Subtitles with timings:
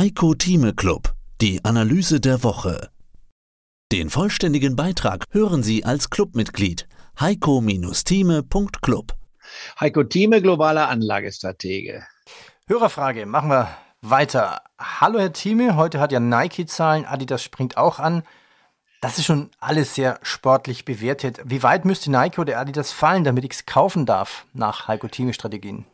[0.00, 1.12] Heiko Thieme Club,
[1.42, 2.88] die Analyse der Woche.
[3.92, 6.88] Den vollständigen Beitrag hören Sie als Clubmitglied
[7.20, 9.12] heiko-thieme.club.
[9.78, 12.06] Heiko Thieme, globaler Anlagestratege.
[12.66, 14.62] Hörerfrage, machen wir weiter.
[14.78, 18.22] Hallo Herr Thieme, heute hat ja Nike Zahlen, Adidas springt auch an.
[19.02, 21.42] Das ist schon alles sehr sportlich bewertet.
[21.44, 25.34] Wie weit müsste Nike oder Adidas fallen, damit ich es kaufen darf nach Heiko Thieme
[25.34, 25.84] Strategien?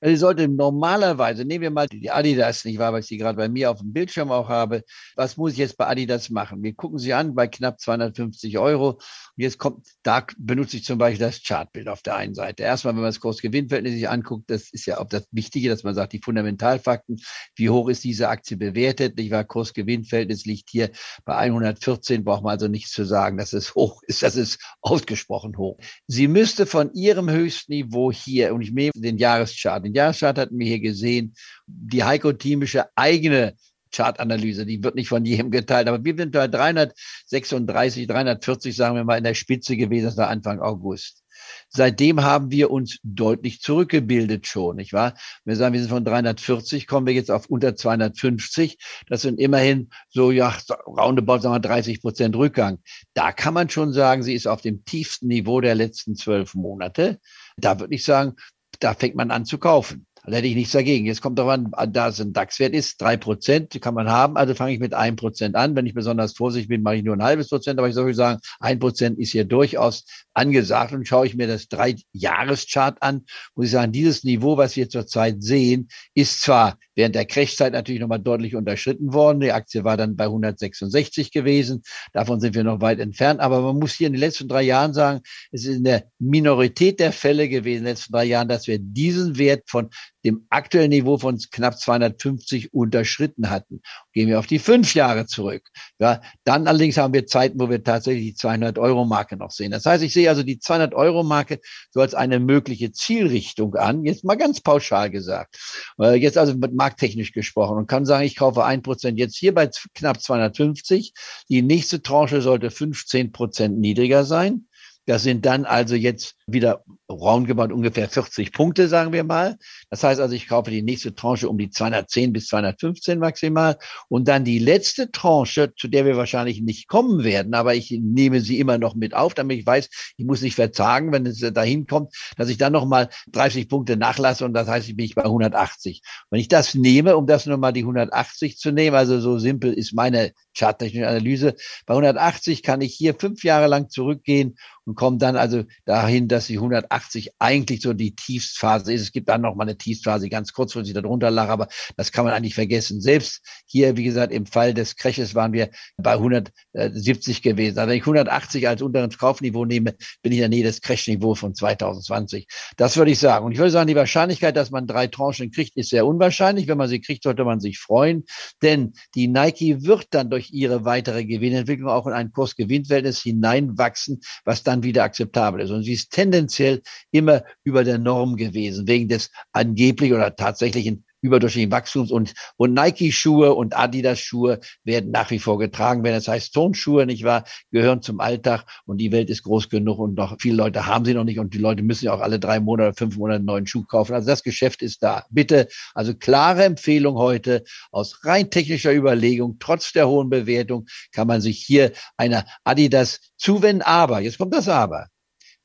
[0.00, 3.36] Also sie sollte normalerweise, nehmen wir mal die Adidas, nicht wahr, weil ich sie gerade
[3.36, 4.84] bei mir auf dem Bildschirm auch habe.
[5.16, 6.62] Was muss ich jetzt bei Adidas machen?
[6.62, 8.90] Wir gucken sie an bei knapp 250 Euro.
[8.90, 9.00] Und
[9.36, 12.62] jetzt kommt, da benutze ich zum Beispiel das Chartbild auf der einen Seite.
[12.62, 15.94] Erstmal, wenn man das Kursgewinnverhältnis sich anguckt, das ist ja auch das Wichtige, dass man
[15.94, 17.20] sagt, die Fundamentalfakten,
[17.56, 19.16] wie hoch ist diese Aktie bewertet?
[19.16, 19.44] Nicht wahr?
[19.44, 20.90] Kursgewinnverhältnis liegt hier
[21.24, 24.22] bei 114, braucht man also nichts zu sagen, dass es hoch ist.
[24.22, 25.78] Das ist ausgesprochen hoch.
[26.06, 30.66] Sie müsste von ihrem Höchstniveau hier, und ich nehme den Jahreschart, den Jahreschart hatten wir
[30.66, 31.34] hier gesehen,
[31.66, 33.54] die Heiko-Thiemische eigene
[33.90, 39.04] Chartanalyse, die wird nicht von jedem geteilt, aber wir sind bei 336, 340, sagen wir
[39.04, 41.24] mal, in der Spitze gewesen, das war Anfang August.
[41.70, 45.14] Seitdem haben wir uns deutlich zurückgebildet schon, nicht wahr?
[45.44, 48.78] Wir sagen, wir sind von 340, kommen wir jetzt auf unter 250.
[49.08, 52.78] Das sind immerhin so, ja, roundabout, sagen wir, 30 Prozent Rückgang.
[53.14, 57.20] Da kann man schon sagen, sie ist auf dem tiefsten Niveau der letzten zwölf Monate.
[57.56, 58.34] Da würde ich sagen,
[58.80, 60.06] da fängt man an zu kaufen.
[60.30, 61.06] Da hätte ich nichts dagegen.
[61.06, 64.36] Jetzt kommt daran, da es ein DAX-Wert ist, drei Prozent kann man haben.
[64.36, 65.74] Also fange ich mit einem Prozent an.
[65.74, 67.78] Wenn ich besonders vorsichtig bin, mache ich nur ein halbes Prozent.
[67.78, 70.92] Aber ich soll sagen, ein Prozent ist hier durchaus angesagt.
[70.92, 75.42] Und schaue ich mir das Drei-Jahres-Chart an, muss ich sagen, dieses Niveau, was wir zurzeit
[75.42, 79.40] sehen, ist zwar während der Crashzeit natürlich nochmal deutlich unterschritten worden.
[79.40, 81.82] Die Aktie war dann bei 166 gewesen.
[82.12, 83.40] Davon sind wir noch weit entfernt.
[83.40, 85.20] Aber man muss hier in den letzten drei Jahren sagen,
[85.52, 88.78] es ist in der Minorität der Fälle gewesen in den letzten drei Jahren, dass wir
[88.80, 89.90] diesen Wert von
[90.24, 93.80] dem aktuellen Niveau von knapp 250 unterschritten hatten.
[94.12, 95.68] Gehen wir auf die fünf Jahre zurück.
[95.98, 99.70] Ja, dann allerdings haben wir Zeiten, wo wir tatsächlich die 200 Euro Marke noch sehen.
[99.70, 104.04] Das heißt, ich sehe also die 200 Euro Marke so als eine mögliche Zielrichtung an.
[104.04, 105.56] Jetzt mal ganz pauschal gesagt.
[106.00, 109.54] Äh, jetzt also mit markttechnisch gesprochen und kann sagen, ich kaufe ein Prozent jetzt hier
[109.54, 111.12] bei knapp 250.
[111.48, 114.66] Die nächste Tranche sollte 15 Prozent niedriger sein.
[115.08, 119.56] Das sind dann also jetzt wieder roundabout ungefähr 40 Punkte, sagen wir mal.
[119.90, 123.78] Das heißt also, ich kaufe die nächste Tranche um die 210 bis 215 maximal.
[124.08, 128.40] Und dann die letzte Tranche, zu der wir wahrscheinlich nicht kommen werden, aber ich nehme
[128.40, 131.86] sie immer noch mit auf, damit ich weiß, ich muss nicht verzagen, wenn es dahin
[131.86, 136.02] kommt, dass ich dann nochmal 30 Punkte nachlasse und das heißt, ich bin bei 180.
[136.30, 139.94] Wenn ich das nehme, um das nochmal die 180 zu nehmen, also so simpel ist
[139.94, 141.54] meine charttechnische Analyse,
[141.86, 146.46] bei 180 kann ich hier fünf Jahre lang zurückgehen und kommen dann also dahin, dass
[146.46, 146.97] die 180
[147.38, 149.02] eigentlich so die Tiefstphase ist.
[149.02, 152.12] Es gibt dann noch mal eine Tiefstphase, ganz kurz, wo sie darunter lag, aber das
[152.12, 153.00] kann man eigentlich vergessen.
[153.00, 157.78] Selbst hier, wie gesagt, im Fall des Crashes waren wir bei 170 gewesen.
[157.78, 161.38] Also wenn ich 180 als unteres Kaufniveau nehme, bin ich in der Nähe des Crashniveaus
[161.38, 162.46] von 2020.
[162.76, 163.44] Das würde ich sagen.
[163.46, 166.66] Und ich würde sagen, die Wahrscheinlichkeit, dass man drei Tranchen kriegt, ist sehr unwahrscheinlich.
[166.68, 168.24] Wenn man sie kriegt, sollte man sich freuen,
[168.62, 174.62] denn die Nike wird dann durch ihre weitere Gewinnentwicklung auch in ein Kursgewinnverhältnis hineinwachsen, was
[174.62, 175.70] dann wieder akzeptabel ist.
[175.70, 181.72] Und sie ist tendenziell immer über der Norm gewesen, wegen des angeblich oder tatsächlichen überdurchschnittlichen
[181.72, 186.16] Wachstums und, und Nike-Schuhe und Adidas-Schuhe werden nach wie vor getragen werden.
[186.16, 190.14] Das heißt, Tonschuhe, nicht wahr, gehören zum Alltag und die Welt ist groß genug und
[190.14, 192.60] noch viele Leute haben sie noch nicht und die Leute müssen ja auch alle drei
[192.60, 194.14] Monate, fünf Monate einen neuen Schuh kaufen.
[194.14, 195.24] Also das Geschäft ist da.
[195.30, 201.40] Bitte, also klare Empfehlung heute aus rein technischer Überlegung, trotz der hohen Bewertung kann man
[201.40, 203.82] sich hier einer Adidas zuwenden.
[203.82, 205.08] Aber, jetzt kommt das Aber.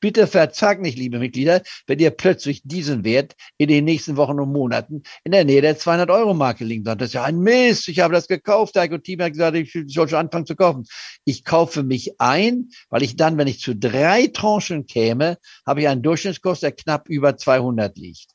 [0.03, 4.51] Bitte verzagt nicht, liebe Mitglieder, wenn ihr plötzlich diesen Wert in den nächsten Wochen und
[4.51, 6.99] Monaten in der Nähe der 200-Euro-Marke liegen sagt.
[6.99, 7.87] Das ist ja ein Mist.
[7.87, 8.75] Ich habe das gekauft.
[8.75, 10.83] Der Team hat gesagt, ich soll schon anfangen zu kaufen.
[11.23, 15.87] Ich kaufe mich ein, weil ich dann, wenn ich zu drei Tranchen käme, habe ich
[15.87, 18.31] einen Durchschnittskurs, der knapp über 200 liegt.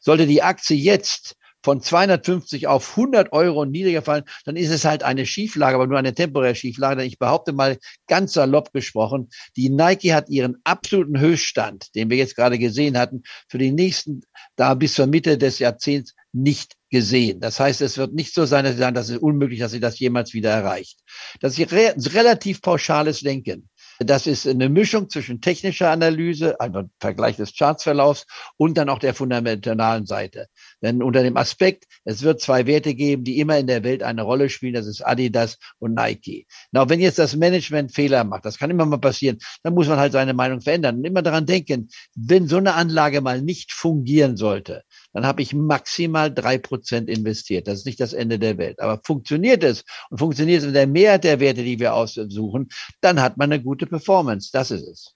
[0.00, 5.02] Sollte die Aktie jetzt von 250 auf 100 Euro niedriger fallen, dann ist es halt
[5.02, 6.96] eine Schieflage, aber nur eine temporäre Schieflage.
[6.96, 12.16] Denn ich behaupte mal ganz salopp gesprochen, die Nike hat ihren absoluten Höchststand, den wir
[12.16, 14.22] jetzt gerade gesehen hatten, für die nächsten,
[14.56, 17.40] da bis zur Mitte des Jahrzehnts nicht gesehen.
[17.40, 19.80] Das heißt, es wird nicht so sein, dass sie sagen, das ist unmöglich, dass sie
[19.80, 21.00] das jemals wieder erreicht.
[21.40, 23.68] Das ist relativ pauschales Denken.
[23.98, 29.14] Das ist eine Mischung zwischen technischer Analyse, also Vergleich des Chartsverlaufs und dann auch der
[29.14, 30.48] fundamentalen Seite.
[30.82, 34.22] Denn unter dem Aspekt, es wird zwei Werte geben, die immer in der Welt eine
[34.22, 36.46] Rolle spielen, das ist Adidas und Nike.
[36.72, 39.98] Na, wenn jetzt das Management Fehler macht, das kann immer mal passieren, dann muss man
[39.98, 44.36] halt seine Meinung verändern und immer daran denken, wenn so eine Anlage mal nicht fungieren
[44.36, 47.68] sollte, dann habe ich maximal drei Prozent investiert.
[47.68, 48.80] Das ist nicht das Ende der Welt.
[48.80, 52.68] Aber funktioniert es und funktioniert es in der Mehrheit der Werte, die wir aussuchen,
[53.00, 54.50] dann hat man eine gute Performance.
[54.52, 55.14] Das ist es.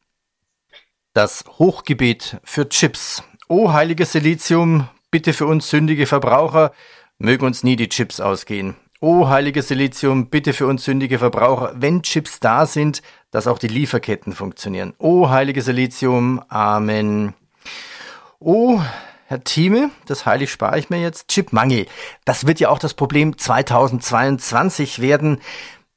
[1.13, 3.23] Das Hochgebet für Chips.
[3.49, 6.73] O heiliges Silizium, bitte für uns sündige Verbraucher,
[7.19, 8.77] mögen uns nie die Chips ausgehen.
[9.01, 13.69] O heiliges Silizium, bitte für uns sündige Verbraucher, wenn Chips da sind, dass auch die
[13.69, 14.95] Lieferketten funktionieren.
[14.99, 17.35] O heiliges Silizium, Amen.
[18.39, 18.81] O
[19.29, 21.87] Herr Thieme, das heilig spare ich mir jetzt, Chipmangel.
[22.25, 25.41] Das wird ja auch das Problem 2022 werden.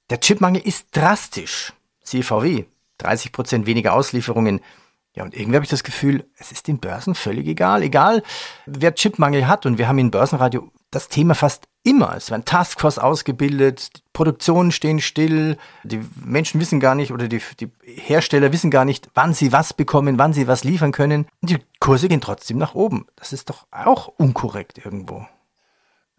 [0.09, 1.73] Der Chipmangel ist drastisch.
[2.03, 2.65] CVW,
[2.97, 4.61] 30 Prozent weniger Auslieferungen.
[5.13, 7.83] Ja, und irgendwie habe ich das Gefühl, es ist den Börsen völlig egal.
[7.83, 8.23] Egal,
[8.65, 9.67] wer Chipmangel hat.
[9.67, 12.15] Und wir haben in Börsenradio das Thema fast immer.
[12.15, 17.41] Es werden Taskforce ausgebildet, die Produktionen stehen still, die Menschen wissen gar nicht oder die,
[17.59, 21.27] die Hersteller wissen gar nicht, wann sie was bekommen, wann sie was liefern können.
[21.41, 23.05] Die Kurse gehen trotzdem nach oben.
[23.15, 25.25] Das ist doch auch unkorrekt irgendwo.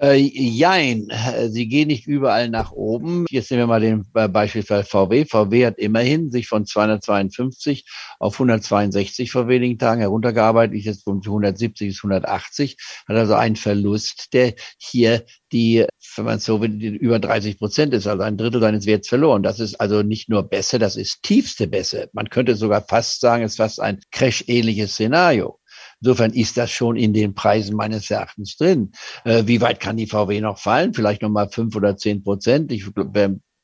[0.01, 1.09] Äh, jein,
[1.49, 3.27] sie gehen nicht überall nach oben.
[3.29, 5.27] Jetzt nehmen wir mal den Beispielsfall VW.
[5.27, 7.85] VW hat immerhin sich von 252
[8.19, 13.57] auf 162 vor wenigen Tagen heruntergearbeitet, ist jetzt von 170 bis 180, hat also einen
[13.57, 15.85] Verlust, der hier die,
[16.17, 19.43] wenn man so will, über 30 Prozent ist, also ein Drittel seines Werts verloren.
[19.43, 22.09] Das ist also nicht nur besser, das ist tiefste Bässe.
[22.15, 25.60] Man könnte sogar fast sagen, es ist fast ein Crash-ähnliches Szenario.
[26.01, 28.93] Insofern ist das schon in den Preisen meines Erachtens drin.
[29.25, 30.95] Äh, wie weit kann die VW noch fallen?
[30.95, 32.73] Vielleicht nochmal fünf oder zehn Prozent.
[32.73, 32.87] Ich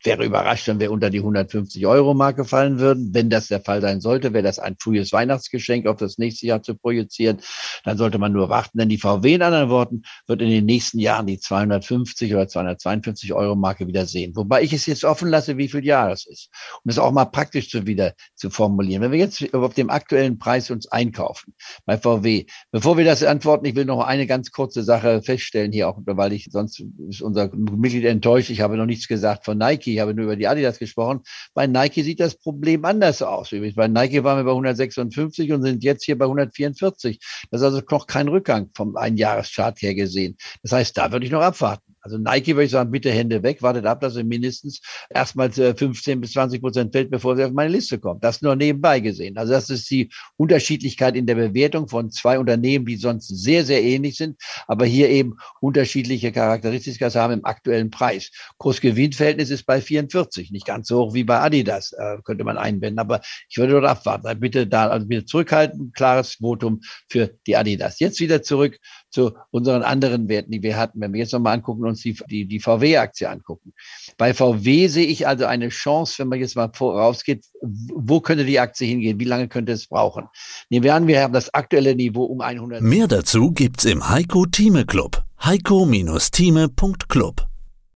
[0.03, 3.11] wäre überrascht, wenn wir unter die 150 Euro Marke fallen würden.
[3.13, 6.63] Wenn das der Fall sein sollte, wäre das ein frühes Weihnachtsgeschenk auf das nächste Jahr
[6.63, 7.39] zu projizieren.
[7.85, 10.99] Dann sollte man nur warten, denn die VW in anderen Worten wird in den nächsten
[10.99, 14.37] Jahren die 250 oder 252 Euro Marke wieder sehen.
[14.37, 16.51] Wobei ich es jetzt offen lasse, wie viel Jahr es ist.
[16.85, 19.03] Um es auch mal praktisch zu wieder zu formulieren.
[19.03, 21.55] Wenn wir jetzt auf dem aktuellen Preis uns einkaufen
[21.85, 25.89] bei VW, bevor wir das antworten, ich will noch eine ganz kurze Sache feststellen hier
[25.89, 28.51] auch, weil ich sonst ist unser Mitglied enttäuscht.
[28.51, 31.23] Ich habe noch nichts gesagt von Nike ich habe nur über die Adidas gesprochen.
[31.55, 33.51] Bei Nike sieht das Problem anders aus.
[33.51, 37.19] Bei Nike waren wir bei 156 und sind jetzt hier bei 144.
[37.51, 40.37] Das ist also noch kein Rückgang vom Einjahreschart her gesehen.
[40.63, 41.96] Das heißt, da würde ich noch abwarten.
[42.07, 44.81] Also Nike würde ich sagen, bitte Hände weg, wartet ab, dass er mindestens
[45.11, 48.23] erstmal 15 bis 20 Prozent fällt, bevor sie auf meine Liste kommt.
[48.23, 49.37] Das nur nebenbei gesehen.
[49.37, 53.83] Also das ist die Unterschiedlichkeit in der Bewertung von zwei Unternehmen, die sonst sehr, sehr
[53.83, 58.31] ähnlich sind, aber hier eben unterschiedliche Charakteristika haben im aktuellen Preis.
[58.59, 63.01] Kurs-Gewinn-Verhältnis ist bei 44, nicht ganz so hoch wie bei Adidas, äh, könnte man einwenden,
[63.01, 64.29] aber ich würde dort abwarten.
[64.29, 67.99] Also bitte da, also bitte zurückhalten, klares Votum für die Adidas.
[67.99, 68.79] Jetzt wieder zurück
[69.17, 71.01] zu unseren anderen Werten, die wir hatten.
[71.01, 73.73] Wenn wir jetzt nochmal angucken, uns die, die, die VW-Aktie angucken.
[74.19, 78.61] Bei VW sehe ich also eine Chance, wenn man jetzt mal vorausgeht, wo könnte die
[78.61, 79.19] Aktie hingehen?
[79.19, 80.27] Wie lange könnte es brauchen?
[80.69, 82.83] Nehmen wir an, wir haben das aktuelle Niveau um 100.
[82.83, 85.25] Mehr dazu gibt's im Heiko Thieme Club.
[85.43, 87.56] heiko-thieme.club